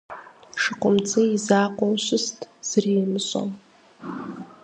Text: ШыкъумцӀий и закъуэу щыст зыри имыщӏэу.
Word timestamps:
ШыкъумцӀий 0.61 1.29
и 1.35 1.39
закъуэу 1.45 1.95
щыст 2.05 2.37
зыри 2.69 2.93
имыщӏэу. 3.03 3.47